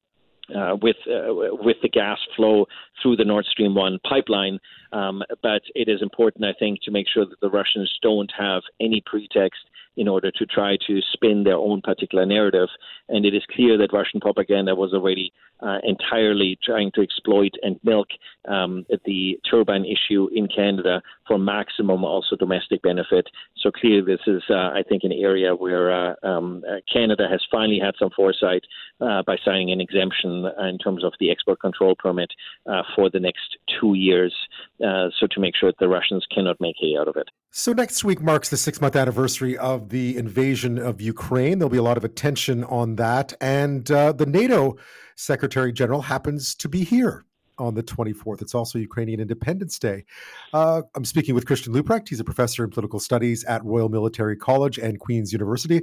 uh, 0.55 0.75
with 0.81 0.97
uh, 1.07 1.33
with 1.63 1.77
the 1.81 1.89
gas 1.89 2.17
flow 2.35 2.65
through 3.01 3.15
the 3.15 3.25
Nord 3.25 3.45
Stream 3.45 3.75
one 3.75 3.99
pipeline, 4.07 4.59
um, 4.91 5.23
but 5.41 5.61
it 5.75 5.87
is 5.87 6.01
important, 6.01 6.45
I 6.45 6.53
think, 6.57 6.81
to 6.83 6.91
make 6.91 7.07
sure 7.07 7.25
that 7.25 7.39
the 7.41 7.49
Russians 7.49 7.91
don't 8.01 8.31
have 8.37 8.63
any 8.79 9.01
pretext 9.05 9.61
in 9.97 10.07
order 10.07 10.31
to 10.31 10.45
try 10.45 10.77
to 10.87 11.01
spin 11.11 11.43
their 11.43 11.57
own 11.57 11.81
particular 11.81 12.25
narrative. 12.25 12.69
And 13.09 13.25
it 13.25 13.33
is 13.33 13.43
clear 13.53 13.77
that 13.77 13.91
Russian 13.91 14.21
propaganda 14.21 14.73
was 14.73 14.93
already 14.93 15.33
uh, 15.61 15.79
entirely 15.83 16.57
trying 16.63 16.91
to 16.95 17.01
exploit 17.01 17.51
and 17.63 17.77
milk 17.83 18.07
um, 18.47 18.85
the 19.05 19.37
turbine 19.49 19.85
issue 19.85 20.29
in 20.33 20.47
Canada 20.47 21.01
for 21.27 21.37
maximum 21.37 22.05
also 22.05 22.37
domestic 22.37 22.81
benefit. 22.81 23.27
So 23.57 23.71
clearly, 23.71 24.01
this 24.05 24.21
is, 24.25 24.41
uh, 24.49 24.53
I 24.53 24.83
think, 24.87 25.03
an 25.03 25.11
area 25.11 25.53
where 25.53 25.91
uh, 25.91 26.15
um, 26.23 26.63
uh, 26.65 26.77
Canada 26.91 27.27
has 27.29 27.41
finally 27.51 27.79
had 27.83 27.95
some 27.99 28.09
foresight 28.15 28.63
uh, 29.01 29.21
by 29.23 29.35
signing 29.43 29.71
an 29.71 29.81
exemption 29.81 30.45
in 30.59 30.77
terms 30.77 31.03
of 31.03 31.13
the 31.19 31.29
export 31.29 31.59
control 31.59 31.95
permit 31.95 32.31
uh, 32.65 32.83
for 32.95 33.09
the 33.09 33.19
next 33.19 33.57
two 33.79 33.95
years, 33.95 34.33
so 34.81 35.27
to 35.31 35.39
make 35.39 35.55
sure 35.55 35.69
that 35.69 35.79
the 35.79 35.87
Russians 35.87 36.25
cannot 36.33 36.57
make 36.59 36.75
hay 36.79 36.95
out 36.99 37.07
of 37.07 37.15
it. 37.15 37.29
So 37.51 37.73
next 37.73 38.03
week 38.03 38.21
marks 38.21 38.49
the 38.49 38.57
six 38.57 38.79
month 38.79 38.95
anniversary 38.95 39.57
of 39.57 39.89
the 39.89 40.17
invasion 40.17 40.77
of 40.77 41.01
Ukraine. 41.01 41.59
There'll 41.59 41.69
be 41.69 41.77
a 41.77 41.83
lot 41.83 41.97
of 41.97 42.03
attention 42.03 42.63
on 42.65 42.95
that. 42.97 43.33
And 43.41 43.89
uh, 43.91 44.13
the 44.13 44.25
NATO 44.25 44.77
Secretary 45.15 45.73
General 45.73 46.01
happens 46.01 46.55
to 46.55 46.69
be 46.69 46.83
here 46.83 47.25
on 47.57 47.73
the 47.73 47.83
24th. 47.83 48.41
It's 48.41 48.55
also 48.55 48.79
Ukrainian 48.79 49.19
Independence 49.19 49.77
Day. 49.79 50.05
Uh, 50.53 50.83
I'm 50.95 51.05
speaking 51.05 51.35
with 51.35 51.45
Christian 51.45 51.73
Leuprecht. 51.73 52.07
He's 52.09 52.19
a 52.19 52.23
professor 52.23 52.63
in 52.63 52.69
political 52.69 52.99
studies 52.99 53.43
at 53.43 53.63
Royal 53.65 53.89
Military 53.89 54.37
College 54.37 54.77
and 54.77 54.99
Queen's 54.99 55.33
University. 55.33 55.81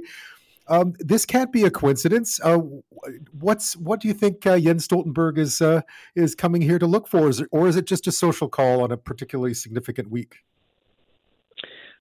Um, 0.69 0.93
this 0.99 1.25
can't 1.25 1.51
be 1.51 1.63
a 1.63 1.71
coincidence. 1.71 2.39
Uh, 2.43 2.59
what's 3.39 3.77
what 3.77 3.99
do 3.99 4.07
you 4.07 4.13
think 4.13 4.45
uh, 4.45 4.59
Jens 4.59 4.87
Stoltenberg 4.87 5.37
is 5.37 5.61
uh, 5.61 5.81
is 6.15 6.35
coming 6.35 6.61
here 6.61 6.79
to 6.79 6.87
look 6.87 7.07
for, 7.07 7.29
is 7.29 7.41
it, 7.41 7.47
or 7.51 7.67
is 7.67 7.75
it 7.75 7.85
just 7.85 8.07
a 8.07 8.11
social 8.11 8.49
call 8.49 8.83
on 8.83 8.91
a 8.91 8.97
particularly 8.97 9.53
significant 9.53 10.09
week? 10.09 10.43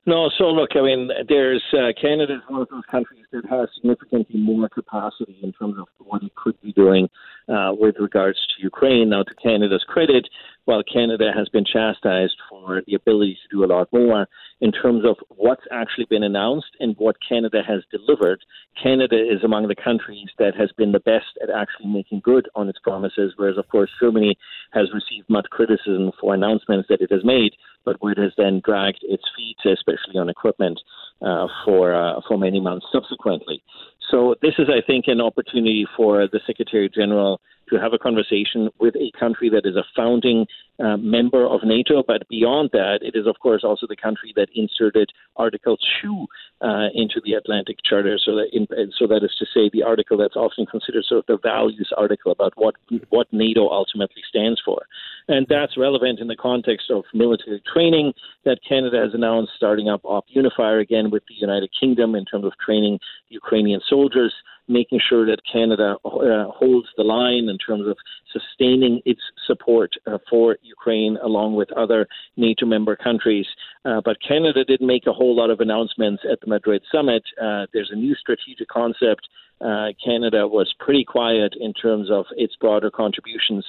No, 0.06 0.30
so 0.38 0.44
look, 0.44 0.70
I 0.76 0.82
mean, 0.82 1.10
there's 1.28 1.62
uh, 1.72 1.92
Canada 2.00 2.34
is 2.34 2.40
one 2.48 2.62
of 2.62 2.68
those 2.68 2.84
countries 2.88 3.24
that 3.32 3.44
has 3.46 3.68
significantly 3.74 4.40
more 4.40 4.68
capacity 4.68 5.38
in 5.42 5.52
terms 5.52 5.76
of 5.78 5.86
what 5.98 6.22
it 6.22 6.34
could 6.34 6.60
be 6.60 6.72
doing 6.72 7.08
uh, 7.48 7.72
with 7.72 7.96
regards 7.98 8.38
to 8.38 8.62
Ukraine. 8.62 9.10
Now, 9.10 9.22
to 9.22 9.34
Canada's 9.42 9.84
credit, 9.86 10.28
while 10.64 10.82
Canada 10.82 11.30
has 11.34 11.48
been 11.48 11.64
chastised 11.64 12.36
for 12.50 12.82
the 12.86 12.94
ability 12.94 13.38
to 13.42 13.56
do 13.56 13.64
a 13.64 13.70
lot 13.72 13.88
more 13.92 14.26
in 14.60 14.72
terms 14.72 15.04
of 15.04 15.16
what's 15.28 15.62
actually 15.70 16.06
been 16.10 16.24
announced 16.24 16.70
and 16.80 16.96
what 16.98 17.16
Canada 17.26 17.62
has 17.66 17.82
delivered, 17.90 18.40
Canada 18.82 19.16
is 19.16 19.44
among 19.44 19.68
the 19.68 19.76
countries 19.76 20.28
that 20.38 20.54
has 20.56 20.70
been 20.76 20.92
the 20.92 21.00
best 21.00 21.38
at 21.42 21.50
actually 21.50 21.86
making 21.86 22.20
good 22.24 22.48
on 22.54 22.68
its 22.68 22.78
promises, 22.80 23.32
whereas, 23.36 23.58
of 23.58 23.68
course, 23.68 23.90
Germany 24.00 24.36
has 24.72 24.88
received 24.92 25.28
much 25.28 25.46
criticism 25.50 26.10
for 26.20 26.34
announcements 26.34 26.88
that 26.88 27.00
it 27.00 27.12
has 27.12 27.24
made, 27.24 27.52
but 27.84 27.96
where 28.00 28.12
it 28.12 28.18
has 28.18 28.32
then 28.36 28.60
dragged 28.64 29.02
its 29.02 29.22
feet, 29.36 29.56
especially 29.64 30.18
on 30.18 30.28
equipment, 30.28 30.80
uh, 31.22 31.46
for 31.64 31.94
uh, 31.94 32.20
for 32.28 32.38
many 32.38 32.60
months 32.60 32.86
subsequently. 32.92 33.62
So 34.10 34.36
this 34.40 34.54
is, 34.58 34.68
I 34.68 34.84
think, 34.86 35.06
an 35.08 35.20
opportunity 35.20 35.86
for 35.96 36.28
the 36.28 36.40
Secretary 36.46 36.88
General 36.88 37.40
to 37.70 37.76
have 37.80 37.92
a 37.92 37.98
conversation 37.98 38.68
with 38.78 38.94
a 38.94 39.10
country 39.18 39.50
that 39.50 39.66
is 39.66 39.74
a 39.74 39.82
founding 39.96 40.46
uh, 40.78 40.96
member 40.96 41.44
of 41.44 41.60
NATO. 41.64 42.04
But 42.06 42.28
beyond 42.28 42.70
that, 42.72 43.00
it 43.02 43.18
is, 43.18 43.26
of 43.26 43.36
course, 43.40 43.64
also 43.64 43.86
the 43.88 43.96
country 43.96 44.32
that 44.36 44.48
inserted 44.54 45.10
Article 45.36 45.76
2 46.02 46.26
uh, 46.60 46.88
into 46.94 47.20
the 47.24 47.34
Atlantic 47.34 47.78
Charter. 47.84 48.18
So 48.24 48.36
that, 48.36 48.50
in, 48.52 48.68
so 48.96 49.08
that 49.08 49.24
is 49.24 49.34
to 49.38 49.46
say, 49.52 49.68
the 49.72 49.82
article 49.82 50.16
that's 50.16 50.36
often 50.36 50.66
considered 50.66 51.04
sort 51.08 51.20
of 51.20 51.26
the 51.26 51.38
values 51.42 51.90
article 51.96 52.30
about 52.30 52.52
what, 52.54 52.76
what 53.08 53.26
NATO 53.32 53.68
ultimately 53.68 54.22
stands 54.28 54.60
for. 54.64 54.86
And 55.28 55.46
that's 55.48 55.76
relevant 55.76 56.20
in 56.20 56.28
the 56.28 56.36
context 56.36 56.90
of 56.90 57.04
military 57.12 57.60
training 57.72 58.12
that 58.44 58.60
Canada 58.66 59.00
has 59.02 59.12
announced 59.12 59.52
starting 59.56 59.88
up 59.88 60.02
Op 60.04 60.24
Unifier 60.28 60.78
again 60.78 61.10
with 61.10 61.24
the 61.28 61.34
United 61.34 61.70
Kingdom 61.78 62.14
in 62.14 62.24
terms 62.24 62.44
of 62.44 62.52
training 62.64 63.00
Ukrainian 63.28 63.80
soldiers 63.88 64.32
making 64.68 65.00
sure 65.08 65.26
that 65.26 65.40
Canada 65.50 65.96
uh, 66.04 66.50
holds 66.50 66.88
the 66.96 67.02
line 67.02 67.48
in 67.48 67.58
terms 67.58 67.86
of 67.86 67.96
sustaining 68.32 69.00
its 69.04 69.20
support 69.46 69.92
uh, 70.06 70.18
for 70.28 70.58
Ukraine 70.62 71.16
along 71.22 71.54
with 71.54 71.70
other 71.72 72.06
NATO 72.36 72.66
member 72.66 72.96
countries. 72.96 73.46
Uh, 73.84 74.00
but 74.04 74.16
Canada 74.26 74.64
didn't 74.64 74.86
make 74.86 75.06
a 75.06 75.12
whole 75.12 75.36
lot 75.36 75.50
of 75.50 75.60
announcements 75.60 76.22
at 76.30 76.40
the 76.40 76.46
Madrid 76.46 76.82
summit. 76.90 77.22
Uh, 77.40 77.66
there's 77.72 77.90
a 77.92 77.96
new 77.96 78.14
strategic 78.14 78.68
concept. 78.68 79.28
Uh, 79.60 79.88
Canada 80.04 80.46
was 80.46 80.74
pretty 80.78 81.04
quiet 81.04 81.54
in 81.58 81.72
terms 81.72 82.10
of 82.10 82.26
its 82.36 82.54
broader 82.56 82.90
contributions. 82.90 83.64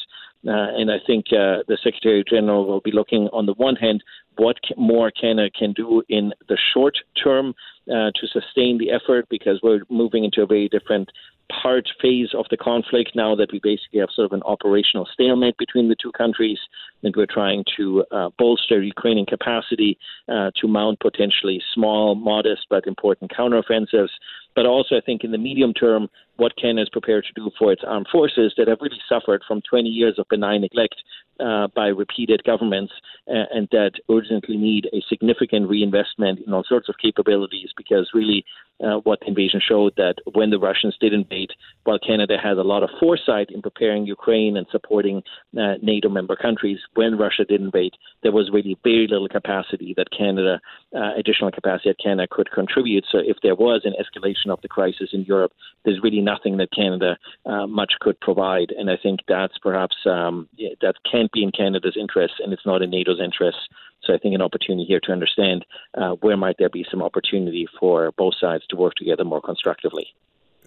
Uh, 0.47 0.71
and 0.79 0.89
I 0.89 0.97
think 1.05 1.25
the 1.29 1.77
Secretary 1.83 2.23
General 2.27 2.65
will 2.65 2.79
be 2.79 2.91
looking, 2.91 3.27
on 3.33 3.45
the 3.45 3.53
one 3.53 3.75
hand, 3.75 4.03
what 4.37 4.57
more 4.77 5.11
Canada 5.11 5.49
can 5.49 5.73
do 5.73 6.03
in 6.09 6.33
the 6.47 6.57
short 6.73 6.97
term 7.21 7.53
uh, 7.89 8.11
to 8.15 8.27
sustain 8.27 8.77
the 8.77 8.91
effort 8.91 9.27
because 9.29 9.59
we're 9.63 9.81
moving 9.89 10.23
into 10.23 10.41
a 10.41 10.45
very 10.45 10.69
different 10.69 11.09
part 11.49 11.87
phase 12.01 12.29
of 12.33 12.45
the 12.49 12.57
conflict 12.57 13.11
now 13.15 13.35
that 13.35 13.51
we 13.51 13.59
basically 13.63 13.99
have 13.99 14.09
sort 14.13 14.25
of 14.25 14.33
an 14.33 14.43
operational 14.43 15.07
stalemate 15.13 15.57
between 15.57 15.87
the 15.87 15.95
two 16.01 16.11
countries 16.11 16.59
and 17.03 17.15
we're 17.15 17.25
trying 17.25 17.63
to 17.77 18.03
uh, 18.11 18.29
bolster 18.37 18.81
Ukrainian 18.81 19.25
capacity 19.25 19.97
uh, 20.27 20.51
to 20.59 20.67
mount 20.67 20.99
potentially 20.99 21.61
small, 21.73 22.15
modest, 22.15 22.65
but 22.69 22.85
important 22.85 23.31
counteroffensives. 23.31 24.09
But 24.57 24.65
also, 24.65 24.95
I 24.95 25.01
think 25.01 25.23
in 25.23 25.29
the 25.29 25.37
medium 25.37 25.71
term, 25.71 26.09
what 26.37 26.57
Canada 26.59 26.81
is 26.81 26.89
prepared 26.89 27.25
to 27.25 27.33
do 27.33 27.51
for 27.59 27.71
its 27.71 27.83
armed 27.85 28.07
forces 28.11 28.53
that 28.57 28.67
have 28.67 28.79
really 28.81 28.97
suffered 29.07 29.43
from 29.47 29.61
20 29.69 29.87
years 29.87 30.15
of 30.17 30.25
benign 30.29 30.61
neglect 30.61 30.95
uh, 31.39 31.67
by 31.75 31.87
repeated 31.87 32.43
governments 32.43 32.91
uh, 33.27 33.45
and 33.53 33.67
that 33.71 33.91
urgently 34.09 34.57
need 34.57 34.87
a 34.93 35.03
significant 35.07 35.69
reinvestment 35.69 36.39
in 36.45 36.53
all 36.53 36.63
sorts 36.67 36.89
of 36.89 36.95
capabilities 36.99 37.69
because 37.77 38.09
really 38.15 38.43
uh, 38.83 38.97
what 39.03 39.19
the 39.19 39.27
invasion 39.27 39.59
showed 39.63 39.93
that 39.97 40.15
when 40.33 40.49
the 40.49 40.59
Russians 40.59 40.95
did 40.99 41.13
invade, 41.13 41.49
while 41.83 41.99
Canada 41.99 42.37
had 42.41 42.57
a 42.57 42.63
lot 42.63 42.83
of 42.83 42.89
foresight 42.99 43.49
in 43.51 43.61
preparing 43.61 44.05
Ukraine 44.05 44.57
and 44.57 44.67
supporting 44.71 45.23
uh, 45.57 45.73
NATO 45.81 46.09
member 46.09 46.35
countries, 46.35 46.79
when 46.93 47.17
Russia 47.17 47.45
did 47.45 47.61
invade, 47.61 47.93
there 48.23 48.31
was 48.31 48.49
really 48.51 48.77
very 48.83 49.07
little 49.07 49.29
capacity 49.29 49.93
that 49.97 50.07
Canada, 50.15 50.59
uh, 50.95 51.13
additional 51.17 51.51
capacity 51.51 51.89
that 51.89 52.03
Canada 52.03 52.27
could 52.29 52.51
contribute. 52.51 53.05
So 53.11 53.19
if 53.19 53.37
there 53.41 53.55
was 53.55 53.81
an 53.83 53.93
escalation 53.93 54.46
resolution 54.47 54.51
of 54.51 54.61
the 54.61 54.67
crisis 54.67 55.09
in 55.13 55.23
Europe, 55.23 55.51
there's 55.85 55.99
really 56.01 56.21
nothing 56.21 56.57
that 56.57 56.69
Canada 56.71 57.17
uh, 57.45 57.67
much 57.67 57.93
could 57.99 58.19
provide. 58.19 58.71
And 58.77 58.89
I 58.89 58.97
think 59.01 59.21
that's 59.27 59.57
perhaps 59.61 59.95
um, 60.05 60.47
that 60.81 60.95
can't 61.09 61.31
be 61.31 61.43
in 61.43 61.51
Canada's 61.51 61.97
interest, 61.99 62.35
and 62.39 62.53
it's 62.53 62.65
not 62.65 62.81
in 62.81 62.91
NATO's 62.91 63.21
interest. 63.23 63.57
So 64.03 64.13
I 64.13 64.17
think 64.17 64.35
an 64.35 64.41
opportunity 64.41 64.85
here 64.85 64.99
to 65.01 65.11
understand 65.11 65.65
uh, 65.95 66.11
where 66.21 66.37
might 66.37 66.57
there 66.59 66.69
be 66.69 66.85
some 66.89 67.01
opportunity 67.01 67.67
for 67.79 68.11
both 68.17 68.35
sides 68.39 68.65
to 68.69 68.75
work 68.75 68.93
together 68.95 69.23
more 69.23 69.41
constructively 69.41 70.07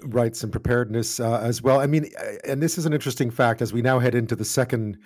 rights 0.03 0.43
and 0.43 0.51
preparedness 0.51 1.21
uh, 1.21 1.41
as 1.43 1.61
well. 1.61 1.79
I 1.79 1.87
mean, 1.87 2.07
and 2.49 2.63
this 2.63 2.79
is 2.79 2.87
an 2.87 2.95
interesting 2.95 3.31
fact 3.31 3.61
as 3.61 3.71
we 3.71 3.83
now 3.83 3.99
head 3.99 4.15
into 4.15 4.35
the 4.35 4.47
second 4.47 4.97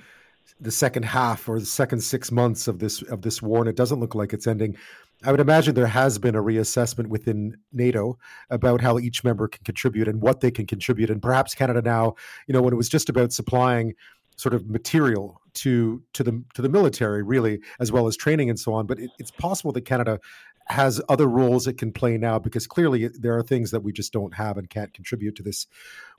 the 0.60 0.70
second 0.70 1.04
half 1.04 1.48
or 1.48 1.58
the 1.58 1.66
second 1.66 2.00
six 2.00 2.30
months 2.30 2.68
of 2.68 2.78
this 2.78 3.02
of 3.02 3.22
this 3.22 3.42
war, 3.42 3.60
and 3.60 3.68
it 3.68 3.76
doesn't 3.76 4.00
look 4.00 4.14
like 4.14 4.32
it's 4.32 4.46
ending. 4.46 4.76
I 5.24 5.30
would 5.30 5.40
imagine 5.40 5.74
there 5.74 5.86
has 5.86 6.18
been 6.18 6.34
a 6.34 6.42
reassessment 6.42 7.06
within 7.06 7.56
NATO 7.72 8.18
about 8.50 8.80
how 8.80 8.98
each 8.98 9.24
member 9.24 9.48
can 9.48 9.64
contribute 9.64 10.06
and 10.06 10.20
what 10.20 10.40
they 10.40 10.50
can 10.50 10.66
contribute, 10.66 11.10
and 11.10 11.22
perhaps 11.22 11.54
Canada 11.54 11.82
now, 11.82 12.14
you 12.46 12.52
know, 12.52 12.62
when 12.62 12.72
it 12.72 12.76
was 12.76 12.88
just 12.88 13.08
about 13.08 13.32
supplying 13.32 13.94
sort 14.36 14.54
of 14.54 14.68
material 14.68 15.40
to 15.54 16.02
to 16.12 16.22
the 16.22 16.42
to 16.54 16.62
the 16.62 16.68
military, 16.68 17.22
really, 17.22 17.60
as 17.80 17.92
well 17.92 18.06
as 18.06 18.16
training 18.16 18.50
and 18.50 18.58
so 18.58 18.74
on. 18.74 18.86
But 18.86 18.98
it, 18.98 19.10
it's 19.18 19.30
possible 19.30 19.72
that 19.72 19.82
Canada 19.82 20.20
has 20.66 21.00
other 21.08 21.26
roles 21.26 21.66
it 21.66 21.78
can 21.78 21.92
play 21.92 22.16
now 22.16 22.38
because 22.38 22.66
clearly 22.66 23.08
there 23.08 23.36
are 23.36 23.42
things 23.42 23.70
that 23.70 23.82
we 23.82 23.92
just 23.92 24.12
don't 24.12 24.34
have 24.34 24.56
and 24.56 24.70
can't 24.70 24.94
contribute 24.94 25.36
to 25.36 25.42
this 25.42 25.66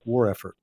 war 0.03 0.29
effort. 0.29 0.55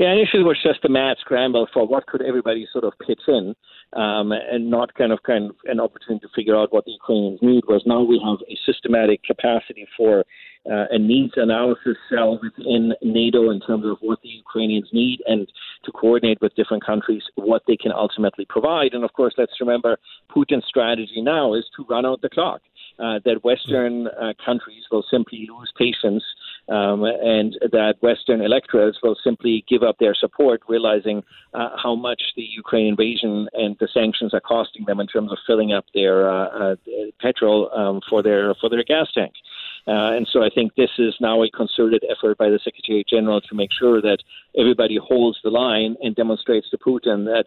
Yeah, 0.00 0.12
initially 0.12 0.40
it 0.40 0.46
was 0.46 0.56
just 0.62 0.82
a 0.86 0.88
mad 0.88 1.18
scramble 1.20 1.68
for 1.74 1.86
what 1.86 2.06
could 2.06 2.22
everybody 2.22 2.66
sort 2.72 2.84
of 2.84 2.94
pitch 3.06 3.20
in, 3.28 3.54
um, 3.92 4.32
and 4.32 4.70
not 4.70 4.94
kind 4.94 5.12
of 5.12 5.22
kind 5.24 5.50
of 5.50 5.56
an 5.66 5.78
opportunity 5.78 6.26
to 6.26 6.32
figure 6.34 6.56
out 6.56 6.72
what 6.72 6.86
the 6.86 6.92
Ukrainians 6.92 7.40
need. 7.42 7.64
Was 7.68 7.82
now 7.84 8.00
we 8.00 8.18
have 8.24 8.38
a 8.48 8.56
systematic 8.64 9.22
capacity 9.22 9.86
for 9.98 10.24
uh, 10.64 10.86
a 10.90 10.98
needs 10.98 11.34
analysis 11.36 11.98
cell 12.08 12.40
within 12.42 12.94
NATO 13.02 13.50
in 13.50 13.60
terms 13.60 13.84
of 13.84 13.98
what 14.00 14.22
the 14.22 14.30
Ukrainians 14.30 14.88
need 14.90 15.20
and 15.26 15.46
to 15.84 15.92
coordinate 15.92 16.40
with 16.40 16.54
different 16.54 16.82
countries 16.82 17.24
what 17.34 17.64
they 17.66 17.76
can 17.76 17.92
ultimately 17.92 18.46
provide. 18.48 18.94
And 18.94 19.04
of 19.04 19.12
course, 19.12 19.34
let's 19.36 19.60
remember 19.60 19.98
Putin's 20.34 20.64
strategy 20.66 21.20
now 21.20 21.52
is 21.52 21.66
to 21.76 21.84
run 21.90 22.06
out 22.06 22.22
the 22.22 22.30
clock. 22.30 22.62
Uh, 22.98 23.18
that 23.24 23.42
Western 23.44 24.08
uh, 24.08 24.34
countries 24.44 24.82
will 24.90 25.04
simply 25.10 25.48
lose 25.48 25.72
patience 25.78 26.22
um, 26.68 27.04
and 27.04 27.58
that 27.72 27.94
Western 28.00 28.40
electorates 28.40 28.98
will 29.02 29.16
simply 29.22 29.64
give 29.68 29.82
up 29.82 29.96
their 29.98 30.14
support, 30.14 30.60
realizing 30.68 31.22
uh, 31.54 31.70
how 31.82 31.94
much 31.94 32.22
the 32.36 32.42
Ukraine 32.42 32.86
invasion 32.86 33.48
and 33.54 33.76
the 33.80 33.88
sanctions 33.92 34.32
are 34.34 34.40
costing 34.40 34.84
them 34.86 35.00
in 35.00 35.06
terms 35.06 35.32
of 35.32 35.38
filling 35.46 35.72
up 35.72 35.84
their 35.94 36.30
uh, 36.30 36.46
uh, 36.46 36.76
petrol 37.20 37.70
um, 37.74 38.00
for 38.08 38.22
their 38.22 38.54
for 38.60 38.68
their 38.68 38.84
gas 38.84 39.08
tank. 39.12 39.32
Uh, 39.86 40.12
and 40.12 40.28
so 40.30 40.42
I 40.42 40.50
think 40.54 40.74
this 40.74 40.90
is 40.98 41.14
now 41.20 41.42
a 41.42 41.50
concerted 41.50 42.04
effort 42.10 42.36
by 42.36 42.50
the 42.50 42.60
Secretary 42.62 43.04
General 43.08 43.40
to 43.40 43.54
make 43.54 43.70
sure 43.76 44.00
that 44.02 44.18
everybody 44.56 44.98
holds 45.02 45.38
the 45.42 45.50
line 45.50 45.96
and 46.02 46.14
demonstrates 46.14 46.68
to 46.70 46.78
Putin 46.78 47.24
that 47.24 47.44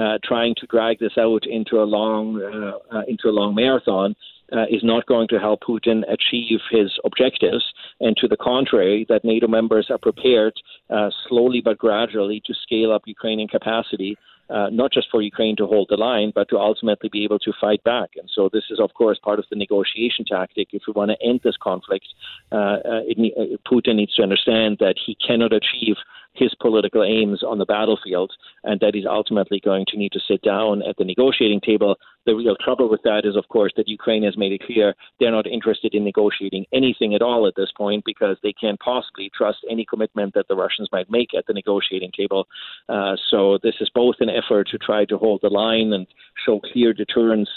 uh, 0.00 0.18
trying 0.24 0.54
to 0.56 0.66
drag 0.66 0.98
this 0.98 1.18
out 1.18 1.46
into 1.46 1.80
a 1.80 1.84
long 1.84 2.42
uh, 2.42 2.96
uh 2.96 3.02
into 3.06 3.28
a 3.28 3.36
long 3.38 3.54
marathon 3.54 4.16
uh, 4.52 4.64
is 4.70 4.82
not 4.82 5.06
going 5.06 5.28
to 5.28 5.38
help 5.38 5.60
Putin 5.62 6.02
achieve 6.12 6.60
his 6.70 6.92
objectives, 7.04 7.64
and 8.00 8.16
to 8.16 8.28
the 8.28 8.36
contrary, 8.36 9.06
that 9.08 9.24
NATO 9.24 9.48
members 9.48 9.88
are 9.90 9.98
prepared 9.98 10.54
uh, 10.90 11.10
slowly 11.28 11.60
but 11.64 11.78
gradually 11.78 12.42
to 12.46 12.54
scale 12.54 12.92
up 12.92 13.02
Ukrainian 13.06 13.48
capacity 13.48 14.16
uh, 14.50 14.68
not 14.70 14.92
just 14.92 15.08
for 15.10 15.22
Ukraine 15.22 15.56
to 15.56 15.66
hold 15.66 15.88
the 15.88 15.96
line, 15.96 16.32
but 16.34 16.48
to 16.50 16.58
ultimately 16.58 17.08
be 17.08 17.24
able 17.24 17.38
to 17.40 17.52
fight 17.60 17.82
back. 17.84 18.10
And 18.16 18.28
so 18.32 18.50
this 18.52 18.64
is, 18.70 18.78
of 18.78 18.92
course, 18.94 19.18
part 19.22 19.38
of 19.38 19.46
the 19.50 19.56
negotiation 19.56 20.24
tactic. 20.24 20.68
If 20.72 20.82
we 20.86 20.92
want 20.92 21.10
to 21.12 21.26
end 21.26 21.40
this 21.42 21.56
conflict, 21.56 22.06
uh, 22.52 22.56
uh 22.56 23.00
it, 23.06 23.16
uh, 23.38 23.56
Putin 23.70 23.96
needs 23.96 24.14
to 24.16 24.22
understand 24.22 24.78
that 24.80 24.96
he 25.04 25.16
cannot 25.26 25.52
achieve 25.52 25.96
his 26.34 26.54
political 26.60 27.02
aims 27.02 27.42
on 27.42 27.58
the 27.58 27.64
battlefield, 27.64 28.32
and 28.64 28.80
that 28.80 28.94
he's 28.94 29.06
ultimately 29.06 29.60
going 29.64 29.86
to 29.88 29.96
need 29.96 30.12
to 30.12 30.20
sit 30.26 30.42
down 30.42 30.82
at 30.82 30.96
the 30.96 31.04
negotiating 31.04 31.60
table. 31.60 31.96
The 32.26 32.34
real 32.34 32.56
trouble 32.56 32.88
with 32.88 33.02
that 33.04 33.22
is, 33.24 33.36
of 33.36 33.48
course, 33.48 33.72
that 33.76 33.88
Ukraine 33.88 34.24
has 34.24 34.36
made 34.36 34.52
it 34.52 34.62
clear 34.66 34.94
they're 35.20 35.30
not 35.30 35.46
interested 35.46 35.94
in 35.94 36.04
negotiating 36.04 36.66
anything 36.72 37.14
at 37.14 37.22
all 37.22 37.46
at 37.46 37.54
this 37.56 37.70
point 37.76 38.04
because 38.04 38.36
they 38.42 38.52
can't 38.52 38.80
possibly 38.80 39.30
trust 39.36 39.58
any 39.70 39.84
commitment 39.84 40.34
that 40.34 40.48
the 40.48 40.56
Russians 40.56 40.88
might 40.90 41.10
make 41.10 41.34
at 41.36 41.46
the 41.46 41.52
negotiating 41.52 42.12
table. 42.16 42.46
Uh, 42.88 43.14
so 43.30 43.58
this 43.62 43.74
is 43.80 43.90
both 43.94 44.16
an 44.20 44.30
effort 44.30 44.68
to 44.68 44.78
try 44.78 45.04
to 45.04 45.18
hold 45.18 45.40
the 45.42 45.48
line 45.48 45.92
and 45.92 46.06
show 46.44 46.60
clear 46.60 46.92
deterrence 46.92 47.48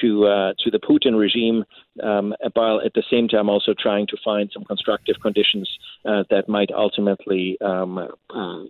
to 0.00 0.26
uh, 0.26 0.52
to 0.64 0.70
the 0.70 0.78
Putin 0.78 1.18
regime, 1.18 1.64
um, 2.02 2.34
while 2.54 2.80
at 2.84 2.94
the 2.94 3.02
same 3.10 3.28
time 3.28 3.48
also 3.48 3.74
trying 3.78 4.06
to 4.08 4.16
find 4.24 4.50
some 4.52 4.64
constructive 4.64 5.16
conditions 5.22 5.68
uh, 6.04 6.24
that 6.30 6.48
might 6.48 6.70
ultimately 6.72 7.58
um, 7.60 7.98
uh, 7.98 8.64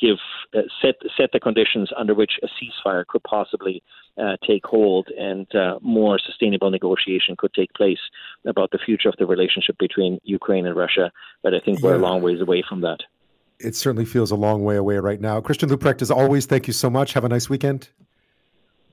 give 0.00 0.18
uh, 0.54 0.62
set 0.82 0.96
set 1.16 1.30
the 1.32 1.40
conditions 1.40 1.90
under 1.96 2.14
which 2.14 2.32
a 2.42 2.46
ceasefire 2.46 3.06
could 3.06 3.22
possibly 3.22 3.82
uh, 4.18 4.36
take 4.46 4.64
hold 4.64 5.08
and 5.18 5.52
uh, 5.54 5.78
more 5.82 6.18
sustainable 6.18 6.70
negotiation 6.70 7.36
could 7.36 7.52
take 7.54 7.72
place 7.74 8.00
about 8.46 8.70
the 8.70 8.78
future 8.78 9.08
of 9.08 9.16
the 9.18 9.26
relationship 9.26 9.76
between 9.78 10.18
Ukraine 10.24 10.66
and 10.66 10.76
Russia. 10.76 11.12
But 11.42 11.54
I 11.54 11.60
think 11.60 11.80
yeah. 11.80 11.86
we're 11.86 11.96
a 11.96 11.98
long 11.98 12.22
ways 12.22 12.40
away 12.40 12.62
from 12.66 12.80
that 12.82 13.00
it 13.58 13.74
certainly 13.74 14.04
feels 14.04 14.30
a 14.30 14.36
long 14.36 14.64
way 14.64 14.76
away 14.76 14.98
right 14.98 15.20
now. 15.20 15.40
Christian 15.40 15.68
Leuprecht, 15.68 16.02
as 16.02 16.10
always, 16.10 16.46
thank 16.46 16.66
you 16.66 16.72
so 16.72 16.90
much. 16.90 17.14
Have 17.14 17.24
a 17.24 17.28
nice 17.28 17.48
weekend. 17.48 17.88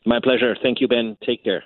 My 0.05 0.19
pleasure. 0.21 0.55
Thank 0.61 0.81
you, 0.81 0.87
Ben. 0.87 1.17
Take 1.25 1.43
care. 1.43 1.61